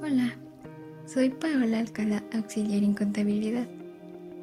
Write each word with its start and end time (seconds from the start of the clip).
Hola, 0.00 0.32
soy 1.06 1.30
Paola 1.30 1.80
Alcalá, 1.80 2.22
auxiliar 2.32 2.84
en 2.84 2.94
contabilidad, 2.94 3.66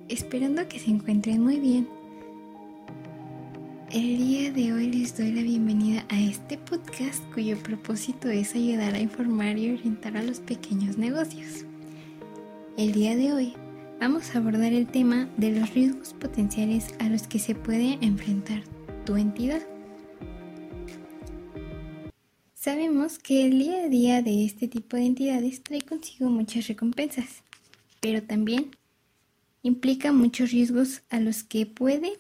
esperando 0.10 0.68
que 0.68 0.80
se 0.80 0.90
encuentren 0.92 1.42
muy 1.42 1.62
bien. 1.62 1.88
El 3.90 4.18
día 4.18 4.52
de 4.52 4.74
hoy 4.74 4.92
les 4.92 5.18
doy 5.18 5.32
la 5.32 5.44
bienvenida 5.44 6.04
a 6.10 6.20
este 6.20 6.58
podcast 6.58 7.24
cuyo 7.34 7.58
propósito 7.58 8.28
es 8.28 8.54
ayudar 8.54 8.96
a 8.96 9.00
informar 9.00 9.58
y 9.58 9.72
orientar 9.72 10.18
a 10.18 10.24
los 10.24 10.42
pequeños 10.42 10.98
negocios. 10.98 11.64
El 12.76 12.92
día 12.92 13.16
de 13.16 13.32
hoy 13.32 13.54
vamos 14.02 14.36
a 14.36 14.40
abordar 14.40 14.74
el 14.74 14.88
tema 14.88 15.30
de 15.38 15.58
los 15.58 15.74
riesgos 15.74 16.14
potenciales 16.14 16.94
a 17.00 17.08
los 17.08 17.28
que 17.28 17.40
se 17.40 17.56
puede 17.56 17.98
enfrentar 18.02 18.62
tu 19.06 19.16
entidad. 19.16 19.62
Sabemos 22.66 23.20
que 23.20 23.46
el 23.46 23.60
día 23.60 23.84
a 23.84 23.90
día 23.90 24.22
de 24.24 24.44
este 24.44 24.68
tipo 24.68 24.98
de 24.98 25.06
entidades 25.06 25.62
trae 25.62 25.84
consigo 25.84 26.32
muchas 26.32 26.68
recompensas, 26.68 27.44
pero 28.00 28.24
también 28.24 28.72
implica 29.62 30.12
muchos 30.12 30.50
riesgos 30.50 31.04
a 31.12 31.20
los 31.20 31.44
que 31.44 31.68
puede 31.68 32.14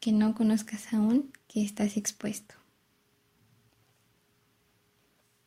que 0.00 0.12
no 0.12 0.34
conozcas 0.34 0.94
aún 0.94 1.30
que 1.46 1.62
estás 1.62 1.98
expuesto. 1.98 2.54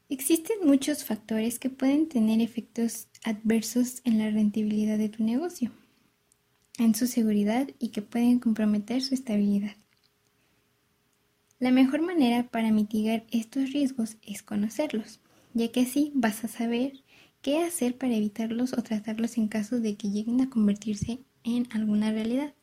Existen 0.09 0.57
muchos 0.63 1.03
factores 1.03 1.57
que 1.57 1.71
pueden 1.71 2.07
tener 2.07 2.39
efectos 2.39 3.07
adversos 3.23 4.01
en 4.03 4.19
la 4.19 4.29
rentabilidad 4.29 4.99
de 4.99 5.09
tu 5.09 5.23
negocio, 5.23 5.71
en 6.77 6.93
su 6.93 7.07
seguridad 7.07 7.67
y 7.79 7.87
que 7.87 8.03
pueden 8.03 8.37
comprometer 8.37 9.01
su 9.01 9.15
estabilidad. 9.15 9.75
La 11.59 11.71
mejor 11.71 12.01
manera 12.01 12.47
para 12.49 12.71
mitigar 12.71 13.25
estos 13.31 13.73
riesgos 13.73 14.15
es 14.21 14.43
conocerlos, 14.43 15.19
ya 15.53 15.69
que 15.73 15.81
así 15.81 16.13
vas 16.15 16.45
a 16.45 16.47
saber 16.47 17.03
qué 17.41 17.59
hacer 17.63 17.97
para 17.97 18.15
evitarlos 18.15 18.71
o 18.71 18.81
tratarlos 18.81 19.37
en 19.37 19.49
caso 19.49 19.81
de 19.81 19.97
que 19.97 20.09
lleguen 20.09 20.39
a 20.39 20.49
convertirse 20.49 21.19
en 21.43 21.67
alguna 21.71 22.13
realidad. 22.13 22.53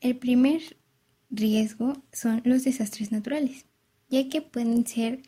El 0.00 0.16
primer 0.16 0.78
riesgo 1.28 1.92
son 2.10 2.40
los 2.44 2.64
desastres 2.64 3.12
naturales, 3.12 3.66
ya 4.08 4.30
que 4.30 4.40
pueden 4.40 4.86
ser 4.86 5.20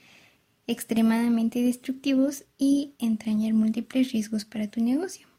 extremadamente 0.66 1.60
destructivos 1.60 2.44
y 2.56 2.94
entrañar 2.98 3.52
múltiples 3.52 4.12
riesgos 4.12 4.46
para 4.46 4.70
tu 4.70 4.82
negocio. 4.82 5.29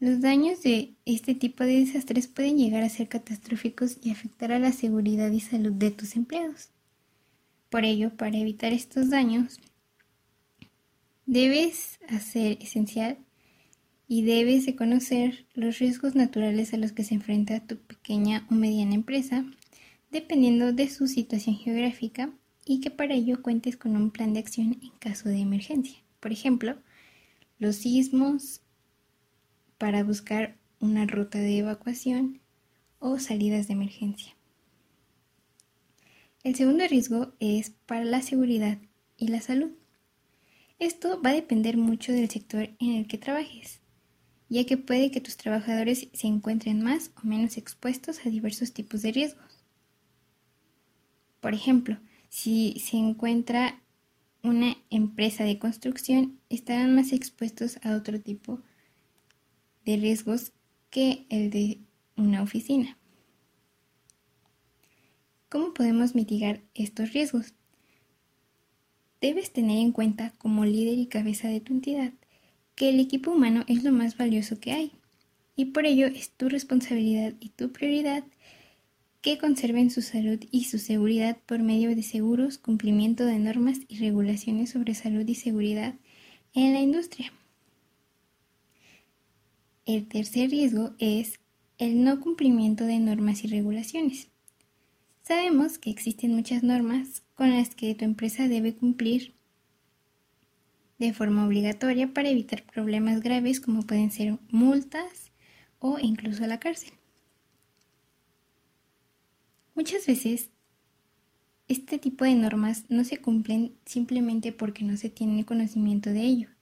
Los 0.00 0.20
daños 0.20 0.62
de 0.62 0.94
este 1.06 1.34
tipo 1.34 1.64
de 1.64 1.80
desastres 1.80 2.28
pueden 2.28 2.56
llegar 2.56 2.84
a 2.84 2.88
ser 2.88 3.08
catastróficos 3.08 3.98
y 4.00 4.10
afectar 4.10 4.52
a 4.52 4.60
la 4.60 4.70
seguridad 4.70 5.30
y 5.32 5.40
salud 5.40 5.72
de 5.72 5.90
tus 5.90 6.14
empleados. 6.14 6.70
Por 7.68 7.84
ello, 7.84 8.16
para 8.16 8.38
evitar 8.38 8.72
estos 8.72 9.10
daños, 9.10 9.60
debes 11.26 11.98
hacer 12.08 12.58
esencial 12.60 13.18
y 14.06 14.22
debes 14.22 14.66
de 14.66 14.76
conocer 14.76 15.46
los 15.54 15.80
riesgos 15.80 16.14
naturales 16.14 16.72
a 16.72 16.76
los 16.76 16.92
que 16.92 17.02
se 17.02 17.14
enfrenta 17.14 17.66
tu 17.66 17.76
pequeña 17.76 18.46
o 18.50 18.54
mediana 18.54 18.94
empresa, 18.94 19.44
dependiendo 20.12 20.72
de 20.72 20.88
su 20.88 21.08
situación 21.08 21.56
geográfica 21.56 22.30
y 22.64 22.80
que 22.80 22.90
para 22.90 23.14
ello 23.14 23.42
cuentes 23.42 23.76
con 23.76 23.96
un 23.96 24.12
plan 24.12 24.32
de 24.32 24.38
acción 24.38 24.78
en 24.80 24.90
caso 25.00 25.28
de 25.28 25.40
emergencia. 25.40 25.98
Por 26.20 26.30
ejemplo, 26.30 26.76
los 27.58 27.76
sismos, 27.76 28.62
para 29.78 30.04
buscar 30.04 30.56
una 30.80 31.06
ruta 31.06 31.38
de 31.38 31.58
evacuación 31.58 32.40
o 32.98 33.18
salidas 33.18 33.68
de 33.68 33.74
emergencia. 33.74 34.34
El 36.44 36.54
segundo 36.54 36.86
riesgo 36.86 37.32
es 37.40 37.70
para 37.86 38.04
la 38.04 38.22
seguridad 38.22 38.78
y 39.16 39.28
la 39.28 39.40
salud. 39.40 39.70
Esto 40.78 41.20
va 41.22 41.30
a 41.30 41.34
depender 41.34 41.76
mucho 41.76 42.12
del 42.12 42.30
sector 42.30 42.70
en 42.78 42.94
el 42.94 43.06
que 43.06 43.18
trabajes, 43.18 43.80
ya 44.48 44.64
que 44.64 44.76
puede 44.76 45.10
que 45.10 45.20
tus 45.20 45.36
trabajadores 45.36 46.08
se 46.12 46.26
encuentren 46.26 46.82
más 46.82 47.10
o 47.22 47.26
menos 47.26 47.56
expuestos 47.56 48.24
a 48.24 48.30
diversos 48.30 48.72
tipos 48.72 49.02
de 49.02 49.12
riesgos. 49.12 49.64
Por 51.40 51.54
ejemplo, 51.54 51.98
si 52.28 52.80
se 52.80 52.96
encuentra 52.96 53.80
una 54.42 54.76
empresa 54.90 55.44
de 55.44 55.58
construcción, 55.58 56.38
estarán 56.48 56.94
más 56.94 57.12
expuestos 57.12 57.78
a 57.82 57.96
otro 57.96 58.20
tipo 58.20 58.60
de 59.88 59.96
riesgos 59.96 60.52
que 60.90 61.24
el 61.30 61.48
de 61.48 61.78
una 62.14 62.42
oficina. 62.42 62.98
¿Cómo 65.48 65.72
podemos 65.72 66.14
mitigar 66.14 66.60
estos 66.74 67.14
riesgos? 67.14 67.54
Debes 69.22 69.50
tener 69.50 69.78
en 69.78 69.92
cuenta 69.92 70.34
como 70.36 70.66
líder 70.66 70.98
y 70.98 71.06
cabeza 71.06 71.48
de 71.48 71.60
tu 71.60 71.72
entidad 71.72 72.12
que 72.74 72.90
el 72.90 73.00
equipo 73.00 73.30
humano 73.30 73.64
es 73.66 73.82
lo 73.82 73.90
más 73.90 74.18
valioso 74.18 74.60
que 74.60 74.72
hay 74.72 74.92
y 75.56 75.64
por 75.64 75.86
ello 75.86 76.06
es 76.06 76.32
tu 76.32 76.50
responsabilidad 76.50 77.32
y 77.40 77.48
tu 77.48 77.72
prioridad 77.72 78.24
que 79.22 79.38
conserven 79.38 79.90
su 79.90 80.02
salud 80.02 80.38
y 80.50 80.64
su 80.64 80.78
seguridad 80.78 81.38
por 81.46 81.60
medio 81.60 81.96
de 81.96 82.02
seguros, 82.02 82.58
cumplimiento 82.58 83.24
de 83.24 83.38
normas 83.38 83.78
y 83.88 83.96
regulaciones 83.96 84.68
sobre 84.68 84.94
salud 84.94 85.26
y 85.26 85.34
seguridad 85.34 85.94
en 86.52 86.74
la 86.74 86.80
industria. 86.80 87.32
El 89.88 90.06
tercer 90.06 90.50
riesgo 90.50 90.90
es 90.98 91.40
el 91.78 92.04
no 92.04 92.20
cumplimiento 92.20 92.84
de 92.84 92.98
normas 92.98 93.42
y 93.44 93.46
regulaciones. 93.46 94.28
Sabemos 95.22 95.78
que 95.78 95.88
existen 95.88 96.34
muchas 96.34 96.62
normas 96.62 97.22
con 97.34 97.56
las 97.56 97.74
que 97.74 97.94
tu 97.94 98.04
empresa 98.04 98.48
debe 98.48 98.74
cumplir 98.74 99.32
de 100.98 101.14
forma 101.14 101.46
obligatoria 101.46 102.12
para 102.12 102.28
evitar 102.28 102.64
problemas 102.64 103.22
graves 103.22 103.60
como 103.60 103.80
pueden 103.80 104.10
ser 104.10 104.36
multas 104.50 105.32
o 105.78 105.98
incluso 105.98 106.46
la 106.46 106.60
cárcel. 106.60 106.92
Muchas 109.74 110.06
veces 110.06 110.50
este 111.66 111.96
tipo 111.96 112.26
de 112.26 112.34
normas 112.34 112.84
no 112.90 113.04
se 113.04 113.16
cumplen 113.16 113.72
simplemente 113.86 114.52
porque 114.52 114.84
no 114.84 114.98
se 114.98 115.08
tiene 115.08 115.46
conocimiento 115.46 116.10
de 116.10 116.20
ello 116.20 116.57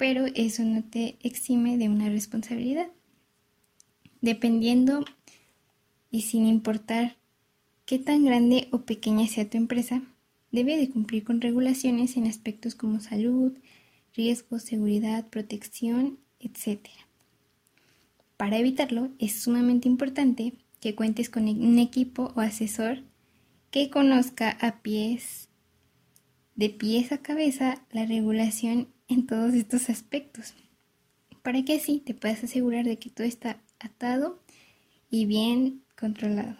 pero 0.00 0.24
eso 0.34 0.64
no 0.64 0.82
te 0.82 1.18
exime 1.20 1.76
de 1.76 1.90
una 1.90 2.08
responsabilidad. 2.08 2.88
Dependiendo 4.22 5.04
y 6.10 6.22
sin 6.22 6.46
importar 6.46 7.18
qué 7.84 7.98
tan 7.98 8.24
grande 8.24 8.68
o 8.72 8.86
pequeña 8.86 9.28
sea 9.28 9.50
tu 9.50 9.58
empresa, 9.58 10.02
debe 10.52 10.78
de 10.78 10.88
cumplir 10.88 11.22
con 11.22 11.42
regulaciones 11.42 12.16
en 12.16 12.26
aspectos 12.26 12.74
como 12.74 13.00
salud, 13.00 13.52
riesgos, 14.14 14.62
seguridad, 14.62 15.28
protección, 15.28 16.18
etc. 16.38 16.80
Para 18.38 18.56
evitarlo, 18.56 19.10
es 19.18 19.42
sumamente 19.42 19.86
importante 19.86 20.54
que 20.80 20.94
cuentes 20.94 21.28
con 21.28 21.46
un 21.46 21.78
equipo 21.78 22.32
o 22.36 22.40
asesor 22.40 23.02
que 23.70 23.90
conozca 23.90 24.48
a 24.62 24.80
pies, 24.80 25.50
de 26.54 26.70
pies 26.70 27.12
a 27.12 27.18
cabeza, 27.18 27.82
la 27.92 28.06
regulación 28.06 28.88
en 29.10 29.26
todos 29.26 29.54
estos 29.54 29.90
aspectos, 29.90 30.54
para 31.42 31.64
que 31.64 31.74
así 31.74 31.98
te 31.98 32.14
puedas 32.14 32.44
asegurar 32.44 32.84
de 32.84 32.98
que 32.98 33.10
todo 33.10 33.26
está 33.26 33.60
atado 33.80 34.40
y 35.10 35.26
bien 35.26 35.82
controlado. 35.98 36.56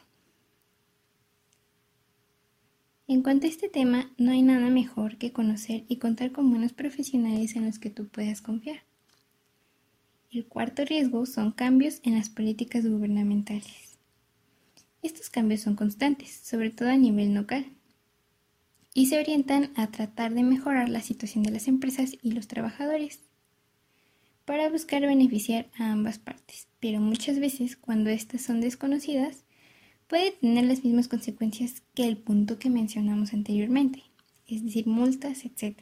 En 3.07 3.23
cuanto 3.23 3.47
a 3.47 3.51
este 3.51 3.69
tema, 3.69 4.13
no 4.19 4.33
hay 4.33 4.43
nada 4.43 4.69
mejor 4.69 5.17
que 5.17 5.33
conocer 5.33 5.85
y 5.89 5.97
contar 5.97 6.33
con 6.33 6.51
buenos 6.51 6.73
profesionales 6.73 7.55
en 7.55 7.67
los 7.67 7.79
que 7.79 7.91
tú 7.91 8.09
puedas 8.09 8.43
confiar. 8.43 8.83
El 10.33 10.47
cuarto 10.47 10.85
riesgo 10.85 11.27
son 11.27 11.53
cambios 11.53 12.01
en 12.03 12.17
las 12.17 12.29
políticas 12.29 12.87
gubernamentales. 12.87 13.99
Estos 15.03 15.31
cambios 15.31 15.61
son 15.61 15.77
constantes, 15.77 16.31
sobre 16.31 16.71
todo 16.71 16.89
a 16.89 16.97
nivel 16.97 17.35
local, 17.35 17.67
y 19.01 19.07
se 19.07 19.19
orientan 19.19 19.71
a 19.77 19.87
tratar 19.87 20.35
de 20.35 20.43
mejorar 20.43 20.91
la 20.91 21.01
situación 21.01 21.43
de 21.43 21.51
las 21.51 21.69
empresas 21.69 22.19
y 22.21 22.33
los 22.33 22.49
trabajadores 22.49 23.21
para 24.45 24.69
buscar 24.69 25.01
beneficiar 25.01 25.71
a 25.79 25.93
ambas 25.93 26.19
partes, 26.19 26.69
pero 26.81 27.01
muchas 27.01 27.41
veces 27.41 27.79
cuando 27.79 28.11
estas 28.11 28.43
son 28.43 28.61
desconocidas 28.61 29.45
puede 30.07 30.33
tener 30.33 30.67
las 30.67 30.85
mismas 30.85 31.09
consecuencias 31.09 31.83
que 31.95 32.05
el 32.05 32.19
punto 32.19 32.59
que 32.59 32.69
mencionamos 32.69 33.33
anteriormente, 33.33 34.03
es 34.47 34.63
decir, 34.63 34.87
multas, 34.87 35.47
etc. 35.47 35.79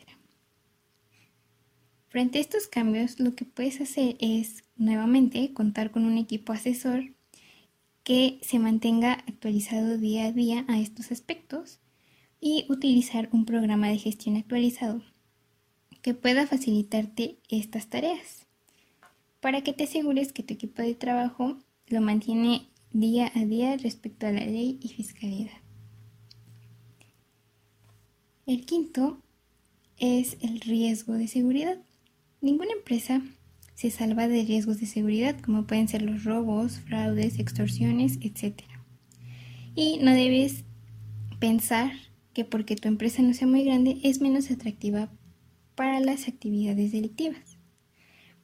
Frente 2.06 2.38
a 2.38 2.40
estos 2.40 2.68
cambios, 2.68 3.18
lo 3.18 3.34
que 3.34 3.44
puedes 3.44 3.80
hacer 3.80 4.14
es 4.20 4.62
nuevamente 4.76 5.52
contar 5.52 5.90
con 5.90 6.04
un 6.04 6.18
equipo 6.18 6.52
asesor 6.52 7.02
que 8.04 8.38
se 8.42 8.60
mantenga 8.60 9.14
actualizado 9.26 9.98
día 9.98 10.26
a 10.26 10.32
día 10.32 10.64
a 10.68 10.78
estos 10.78 11.10
aspectos 11.10 11.80
y 12.40 12.66
utilizar 12.68 13.28
un 13.32 13.44
programa 13.44 13.88
de 13.88 13.98
gestión 13.98 14.36
actualizado 14.36 15.02
que 16.02 16.14
pueda 16.14 16.46
facilitarte 16.46 17.38
estas 17.48 17.88
tareas 17.88 18.46
para 19.40 19.62
que 19.62 19.72
te 19.72 19.84
asegures 19.84 20.32
que 20.32 20.42
tu 20.42 20.54
equipo 20.54 20.82
de 20.82 20.94
trabajo 20.94 21.58
lo 21.88 22.00
mantiene 22.00 22.68
día 22.92 23.30
a 23.34 23.44
día 23.44 23.76
respecto 23.76 24.26
a 24.26 24.32
la 24.32 24.44
ley 24.44 24.78
y 24.82 24.88
fiscalidad. 24.88 25.58
El 28.46 28.64
quinto 28.64 29.20
es 29.98 30.38
el 30.40 30.60
riesgo 30.60 31.14
de 31.14 31.28
seguridad. 31.28 31.78
Ninguna 32.40 32.72
empresa 32.72 33.22
se 33.74 33.90
salva 33.90 34.26
de 34.26 34.44
riesgos 34.44 34.80
de 34.80 34.86
seguridad 34.86 35.38
como 35.40 35.66
pueden 35.66 35.88
ser 35.88 36.02
los 36.02 36.24
robos, 36.24 36.80
fraudes, 36.80 37.38
extorsiones, 37.38 38.18
etc. 38.22 38.62
Y 39.74 39.98
no 39.98 40.12
debes 40.12 40.64
pensar 41.38 41.92
que 42.38 42.44
porque 42.44 42.76
tu 42.76 42.86
empresa 42.86 43.20
no 43.20 43.34
sea 43.34 43.48
muy 43.48 43.64
grande 43.64 43.98
es 44.04 44.20
menos 44.20 44.52
atractiva 44.52 45.10
para 45.74 45.98
las 45.98 46.28
actividades 46.28 46.92
delictivas. 46.92 47.58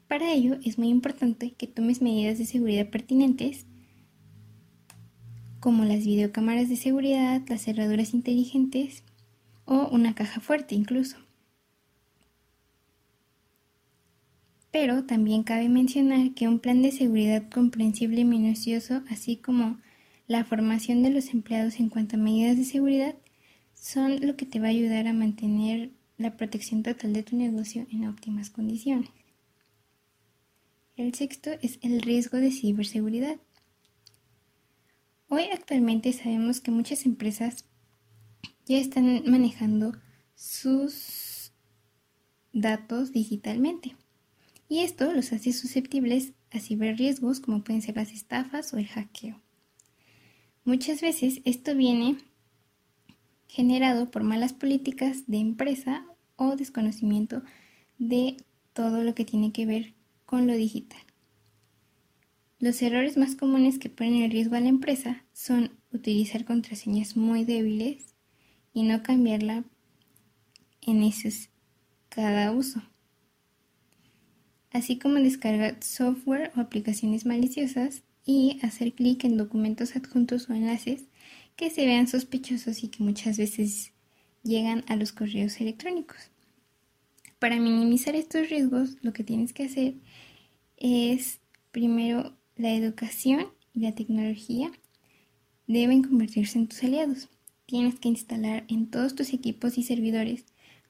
Para 0.09 0.33
ello 0.33 0.59
es 0.65 0.79
muy 0.79 0.89
importante 0.89 1.53
que 1.53 1.69
tomes 1.69 2.03
medidas 2.03 2.39
de 2.39 2.45
seguridad 2.45 2.91
pertinentes 2.91 3.67
como 5.61 5.85
las 5.85 6.05
videocámaras 6.05 6.69
de 6.69 6.75
seguridad, 6.75 7.43
las 7.47 7.63
cerraduras 7.63 8.15
inteligentes 8.15 9.05
o 9.65 9.87
una 9.93 10.17
caja 10.17 10.41
fuerte 10.41 10.75
incluso. 10.75 11.17
Pero 14.73 15.05
también 15.05 15.45
cabe 15.45 15.69
mencionar 15.69 16.35
que 16.35 16.49
un 16.49 16.59
plan 16.59 16.83
de 16.83 16.91
seguridad 16.91 17.49
comprensible 17.49 18.23
y 18.23 18.25
minucioso, 18.25 19.05
así 19.09 19.37
como 19.37 19.79
la 20.27 20.45
formación 20.45 21.05
de 21.05 21.11
los 21.11 21.33
empleados 21.33 21.79
en 21.79 21.91
cuanto 21.91 22.17
a 22.17 22.19
medidas 22.19 22.57
de 22.57 22.65
seguridad, 22.65 23.15
son 23.85 24.27
lo 24.27 24.35
que 24.35 24.47
te 24.47 24.61
va 24.61 24.69
a 24.69 24.71
ayudar 24.71 25.07
a 25.07 25.13
mantener 25.13 25.91
la 26.17 26.39
protección 26.39 26.83
total 26.83 27.13
de 27.13 27.23
tu 27.23 27.37
negocio 27.37 27.87
en 27.93 28.09
óptimas 28.09 28.49
condiciones. 28.49 29.11
El 30.97 31.13
sexto 31.13 31.51
es 31.61 31.79
el 31.83 32.01
riesgo 32.01 32.39
de 32.39 32.51
ciberseguridad. 32.51 33.37
Hoy 35.29 35.43
actualmente 35.53 36.15
sabemos 36.15 36.63
que 36.63 36.71
muchas 36.71 37.05
empresas 37.05 37.67
ya 38.65 38.79
están 38.79 39.23
manejando 39.27 39.93
sus 40.35 41.53
datos 42.55 43.13
digitalmente 43.13 43.97
y 44.67 44.79
esto 44.79 45.13
los 45.13 45.31
hace 45.35 45.53
susceptibles 45.53 46.33
a 46.53 46.59
ciberriesgos 46.59 47.41
como 47.41 47.63
pueden 47.63 47.83
ser 47.83 47.97
las 47.97 48.13
estafas 48.13 48.73
o 48.73 48.79
el 48.79 48.87
hackeo. 48.87 49.43
Muchas 50.65 51.03
veces 51.03 51.43
esto 51.45 51.75
viene 51.75 52.17
generado 53.55 54.11
por 54.11 54.25
malas 54.25 54.53
políticas 54.53 55.29
de 55.29 55.39
empresa 55.39 56.05
o 56.35 56.57
desconocimiento 56.57 57.43
de 57.99 58.37
todo 58.73 59.05
lo 59.05 59.15
que 59.15 59.25
tiene 59.25 59.53
que 59.53 59.65
ver 59.65 59.95
con 60.27 60.49
lo 60.49 60.55
digital. 60.55 61.01
Los 62.59 62.83
errores 62.83 63.17
más 63.17 63.37
comunes 63.37 63.79
que 63.79 63.89
ponen 63.89 64.23
en 64.23 64.31
riesgo 64.33 64.57
a 64.57 64.61
la 64.61 64.69
empresa 64.69 65.25
son 65.33 65.71
utilizar 65.93 66.45
contraseñas 66.45 67.17
muy 67.17 67.45
débiles 67.45 68.17
y 68.73 68.83
no 68.83 69.05
cambiarla 69.05 69.63
en 70.81 71.05
esos 71.05 71.51
cada 72.09 72.51
uso 72.51 72.83
así 74.75 74.99
como 74.99 75.15
descargar 75.15 75.83
software 75.83 76.51
o 76.57 76.61
aplicaciones 76.61 77.25
maliciosas 77.25 78.03
y 78.27 78.59
hacer 78.63 78.93
clic 78.93 79.25
en 79.25 79.37
documentos 79.37 79.95
adjuntos 79.95 80.51
o 80.51 80.53
enlaces 80.53 81.05
que 81.57 81.71
se 81.71 81.87
vean 81.87 82.09
sospechosos 82.09 82.83
y 82.83 82.89
que 82.89 83.03
muchas 83.03 83.39
veces 83.39 83.93
llegan 84.43 84.85
a 84.89 84.97
los 84.97 85.13
correos 85.13 85.61
electrónicos. 85.61 86.31
Para 87.39 87.59
minimizar 87.59 88.17
estos 88.17 88.49
riesgos, 88.49 88.97
lo 89.03 89.13
que 89.13 89.25
tienes 89.25 89.53
que 89.53 89.65
hacer 89.65 89.95
es 90.77 91.41
primero 91.73 92.37
la 92.57 92.73
educación 92.73 93.49
y 93.73 93.81
la 93.81 93.95
tecnología 93.95 94.71
deben 95.67 96.03
convertirse 96.03 96.59
en 96.59 96.69
tus 96.69 96.83
aliados. 96.83 97.29
Tienes 97.67 97.99
que 97.99 98.09
instalar 98.09 98.65
en 98.69 98.91
todos 98.91 99.15
tus 99.15 99.33
equipos 99.33 99.79
y 99.79 99.83
servidores 99.83 100.45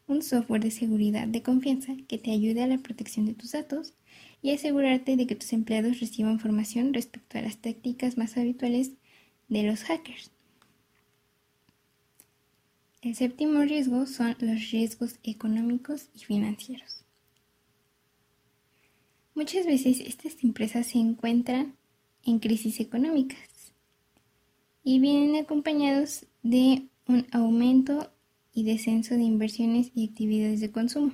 un 0.07 0.23
software 0.23 0.63
de 0.63 0.71
seguridad 0.71 1.27
de 1.27 1.43
confianza 1.43 1.95
que 2.09 2.19
te 2.19 2.31
ayude 2.31 2.63
a 2.63 2.67
la 2.67 2.79
protección 2.79 3.25
de 3.27 3.35
tus 3.35 3.53
datos 3.53 3.95
y 4.43 4.51
asegurarte 4.51 5.17
de 5.17 5.27
que 5.27 5.35
tus 5.35 5.53
empleados 5.53 6.01
reciban 6.01 6.33
información 6.33 6.93
respecto 6.93 7.39
a 7.39 7.43
las 7.43 7.57
tácticas 7.57 8.19
más 8.19 8.37
habituales 8.37 8.93
de 9.49 9.63
los 9.63 9.83
hackers. 9.85 10.31
El 13.05 13.15
séptimo 13.15 13.61
riesgo 13.61 14.07
son 14.07 14.35
los 14.41 14.71
riesgos 14.71 15.19
económicos 15.25 16.09
y 16.15 16.21
financieros. 16.25 17.05
Muchas 19.35 19.67
veces 19.67 20.01
estas 20.01 20.43
empresas 20.43 20.87
se 20.87 20.99
encuentran 21.01 21.77
en 22.25 22.39
crisis 22.39 22.81
económicas 22.81 23.75
y 24.83 25.01
vienen 25.01 25.37
acompañados 25.37 26.25
de 26.43 26.89
un 27.07 27.27
aumento 27.31 28.11
y 28.55 28.65
descenso 28.65 29.17
de 29.17 29.25
inversiones 29.25 29.91
y 29.95 30.09
actividades 30.09 30.61
de 30.61 30.73
consumo. 30.73 31.13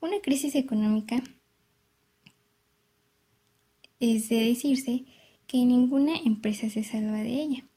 Una 0.00 0.22
crisis 0.22 0.54
económica 0.54 1.22
es 4.00 4.30
de 4.30 4.36
decirse 4.36 5.04
que 5.46 5.66
ninguna 5.66 6.16
empresa 6.16 6.70
se 6.70 6.82
salva 6.82 7.18
de 7.18 7.42
ella, 7.42 7.68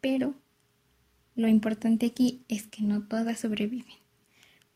pero 0.00 0.39
lo 1.40 1.48
importante 1.48 2.06
aquí 2.06 2.42
es 2.48 2.66
que 2.66 2.82
no 2.82 3.02
todas 3.02 3.40
sobreviven. 3.40 3.94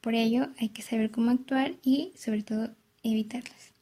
Por 0.01 0.15
ello 0.15 0.49
hay 0.59 0.71
que 0.71 0.83
saber 0.83 1.11
cómo 1.11 1.31
actuar 1.31 1.75
y 1.83 2.13
sobre 2.17 2.43
todo 2.43 2.71
evitarlas. 3.03 3.73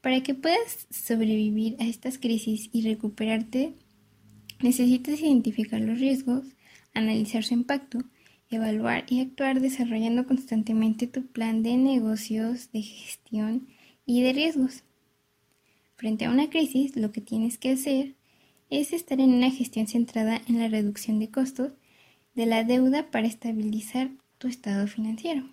Para 0.00 0.22
que 0.22 0.34
puedas 0.34 0.86
sobrevivir 0.90 1.76
a 1.78 1.84
estas 1.84 2.18
crisis 2.18 2.70
y 2.72 2.82
recuperarte, 2.82 3.74
necesitas 4.60 5.20
identificar 5.20 5.80
los 5.80 6.00
riesgos, 6.00 6.46
analizar 6.94 7.44
su 7.44 7.54
impacto, 7.54 7.98
evaluar 8.50 9.04
y 9.08 9.20
actuar 9.20 9.60
desarrollando 9.60 10.26
constantemente 10.26 11.06
tu 11.06 11.26
plan 11.26 11.62
de 11.62 11.76
negocios, 11.76 12.72
de 12.72 12.82
gestión 12.82 13.68
y 14.06 14.22
de 14.22 14.32
riesgos. 14.32 14.82
Frente 15.96 16.24
a 16.24 16.30
una 16.30 16.48
crisis, 16.48 16.96
lo 16.96 17.12
que 17.12 17.20
tienes 17.20 17.58
que 17.58 17.72
hacer 17.72 18.14
es 18.70 18.92
estar 18.92 19.20
en 19.20 19.34
una 19.34 19.50
gestión 19.50 19.88
centrada 19.88 20.40
en 20.48 20.58
la 20.58 20.68
reducción 20.68 21.18
de 21.18 21.30
costos 21.30 21.72
de 22.34 22.46
la 22.46 22.64
deuda 22.64 23.10
para 23.10 23.26
estabilizar 23.26 24.10
tu 24.38 24.48
estado 24.48 24.86
financiero. 24.86 25.44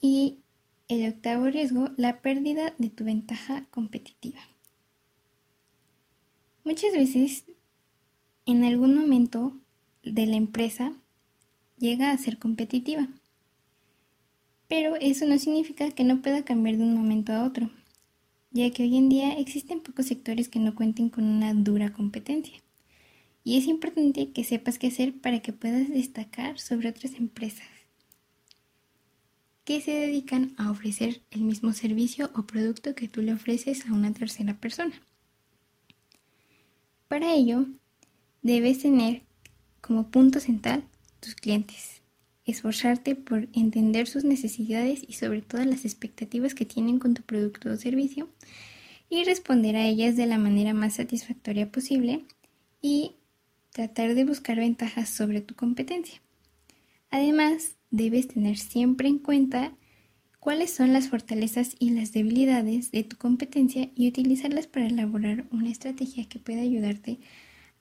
Y 0.00 0.38
el 0.88 1.08
octavo 1.08 1.46
riesgo, 1.46 1.90
la 1.96 2.20
pérdida 2.20 2.74
de 2.78 2.90
tu 2.90 3.04
ventaja 3.04 3.66
competitiva. 3.70 4.40
Muchas 6.64 6.92
veces, 6.92 7.44
en 8.46 8.62
algún 8.62 8.94
momento 8.94 9.56
de 10.02 10.26
la 10.26 10.36
empresa, 10.36 10.92
llega 11.78 12.10
a 12.10 12.18
ser 12.18 12.38
competitiva. 12.38 13.08
Pero 14.68 14.96
eso 14.96 15.26
no 15.26 15.38
significa 15.38 15.90
que 15.90 16.04
no 16.04 16.20
pueda 16.20 16.44
cambiar 16.44 16.76
de 16.76 16.84
un 16.84 16.94
momento 16.94 17.32
a 17.32 17.44
otro, 17.44 17.70
ya 18.50 18.70
que 18.70 18.82
hoy 18.82 18.96
en 18.96 19.08
día 19.08 19.38
existen 19.38 19.80
pocos 19.80 20.06
sectores 20.06 20.48
que 20.48 20.58
no 20.58 20.74
cuenten 20.74 21.08
con 21.10 21.24
una 21.24 21.54
dura 21.54 21.92
competencia. 21.92 22.62
Y 23.44 23.56
es 23.56 23.66
importante 23.66 24.32
que 24.32 24.44
sepas 24.44 24.78
qué 24.78 24.88
hacer 24.88 25.14
para 25.20 25.40
que 25.40 25.52
puedas 25.52 25.88
destacar 25.88 26.58
sobre 26.58 26.88
otras 26.88 27.14
empresas 27.14 27.66
que 29.68 29.82
se 29.82 29.90
dedican 29.90 30.54
a 30.56 30.70
ofrecer 30.70 31.20
el 31.30 31.42
mismo 31.42 31.74
servicio 31.74 32.30
o 32.34 32.46
producto 32.46 32.94
que 32.94 33.06
tú 33.06 33.20
le 33.20 33.34
ofreces 33.34 33.84
a 33.84 33.92
una 33.92 34.14
tercera 34.14 34.54
persona. 34.54 34.94
Para 37.06 37.34
ello, 37.34 37.66
debes 38.40 38.78
tener 38.78 39.24
como 39.82 40.10
punto 40.10 40.40
central 40.40 40.84
tus 41.20 41.34
clientes, 41.34 41.97
esforzarte 42.50 43.14
por 43.14 43.48
entender 43.52 44.06
sus 44.06 44.24
necesidades 44.24 45.04
y 45.06 45.14
sobre 45.14 45.42
todo 45.42 45.64
las 45.64 45.84
expectativas 45.84 46.54
que 46.54 46.64
tienen 46.64 46.98
con 46.98 47.14
tu 47.14 47.22
producto 47.22 47.70
o 47.70 47.76
servicio 47.76 48.28
y 49.10 49.24
responder 49.24 49.76
a 49.76 49.86
ellas 49.86 50.16
de 50.16 50.26
la 50.26 50.38
manera 50.38 50.74
más 50.74 50.94
satisfactoria 50.94 51.70
posible 51.70 52.24
y 52.80 53.16
tratar 53.72 54.14
de 54.14 54.24
buscar 54.24 54.56
ventajas 54.56 55.08
sobre 55.08 55.40
tu 55.40 55.54
competencia. 55.54 56.20
Además, 57.10 57.76
debes 57.90 58.28
tener 58.28 58.58
siempre 58.58 59.08
en 59.08 59.18
cuenta 59.18 59.72
cuáles 60.40 60.72
son 60.72 60.92
las 60.92 61.08
fortalezas 61.08 61.74
y 61.78 61.90
las 61.90 62.12
debilidades 62.12 62.90
de 62.90 63.02
tu 63.02 63.16
competencia 63.16 63.90
y 63.94 64.08
utilizarlas 64.08 64.66
para 64.66 64.86
elaborar 64.86 65.44
una 65.50 65.70
estrategia 65.70 66.28
que 66.28 66.38
pueda 66.38 66.60
ayudarte 66.60 67.18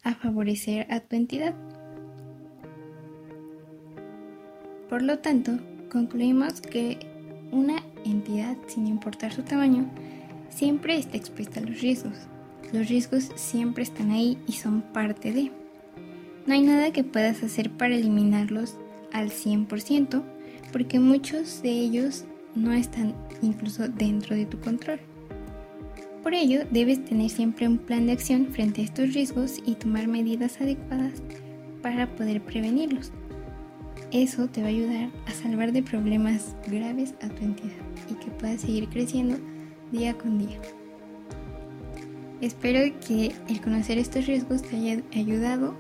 a 0.04 0.16
favorecer 0.16 0.92
a 0.92 1.02
tu 1.02 1.16
entidad. 1.16 1.56
Por 4.90 5.02
lo 5.02 5.20
tanto, 5.20 5.60
concluimos 5.92 6.62
que 6.62 7.00
una 7.52 7.84
entidad, 8.06 8.58
sin 8.68 8.88
importar 8.88 9.34
su 9.34 9.44
tamaño, 9.44 9.90
siempre 10.50 10.98
está 10.98 11.18
expuesta 11.18 11.60
a 11.60 11.64
los 11.64 11.82
riesgos. 11.82 12.18
Los 12.72 12.88
riesgos 12.88 13.30
siempre 13.36 13.84
están 13.84 14.12
ahí 14.12 14.38
y 14.48 14.54
son 14.54 14.82
parte 14.82 15.32
de. 15.32 15.52
No 16.46 16.54
hay 16.54 16.62
nada 16.62 16.92
que 16.92 17.04
puedas 17.04 17.44
hacer 17.44 17.70
para 17.70 17.96
eliminarlos 17.96 18.76
al 19.12 19.30
100%, 19.30 20.24
porque 20.72 21.00
muchos 21.00 21.62
de 21.62 21.72
ellos 21.72 22.26
no 22.56 22.72
están 22.72 23.14
incluso 23.42 23.88
dentro 23.88 24.36
de 24.36 24.46
tu 24.46 24.60
control. 24.60 25.00
Por 26.24 26.34
ello, 26.34 26.62
debes 26.72 27.04
tener 27.06 27.30
siempre 27.30 27.68
un 27.68 27.78
plan 27.78 28.06
de 28.06 28.14
acción 28.14 28.48
frente 28.48 28.82
a 28.82 28.86
estos 28.86 29.14
riesgos 29.14 29.62
y 29.66 29.76
tomar 29.76 30.08
medidas 30.08 30.60
adecuadas 30.60 31.22
para 31.82 32.16
poder 32.16 32.42
prevenirlos. 32.42 33.12
Eso 34.12 34.48
te 34.48 34.62
va 34.62 34.68
a 34.68 34.70
ayudar 34.70 35.10
a 35.26 35.32
salvar 35.32 35.72
de 35.72 35.84
problemas 35.84 36.56
graves 36.68 37.14
a 37.22 37.28
tu 37.28 37.44
entidad 37.44 37.76
y 38.10 38.14
que 38.16 38.32
puedas 38.32 38.62
seguir 38.62 38.88
creciendo 38.90 39.38
día 39.92 40.18
con 40.18 40.38
día. 40.38 40.60
Espero 42.42 42.80
que 43.06 43.34
el 43.50 43.62
conocer 43.62 43.98
estos 43.98 44.28
riesgos 44.28 44.62
te 44.62 44.76
haya 44.76 45.02
ayudado 45.14 45.76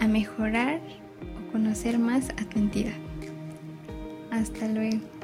a 0.00 0.08
mejorar 0.08 0.80
o 1.38 1.52
conocer 1.52 1.98
más 1.98 2.30
a 2.30 2.44
tu 2.48 2.58
entidad. 2.58 2.96
Hasta 4.30 4.66
luego. 4.68 5.21